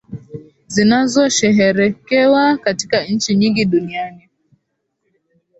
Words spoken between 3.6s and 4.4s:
duniani